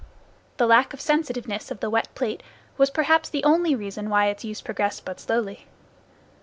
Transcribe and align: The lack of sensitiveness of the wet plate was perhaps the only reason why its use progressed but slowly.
The 0.57 0.65
lack 0.65 0.95
of 0.95 0.99
sensitiveness 0.99 1.69
of 1.69 1.79
the 1.79 1.87
wet 1.91 2.07
plate 2.15 2.41
was 2.75 2.89
perhaps 2.89 3.29
the 3.29 3.43
only 3.43 3.75
reason 3.75 4.09
why 4.09 4.29
its 4.29 4.43
use 4.43 4.59
progressed 4.59 5.05
but 5.05 5.19
slowly. 5.19 5.67